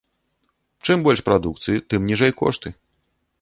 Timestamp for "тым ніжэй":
1.93-2.35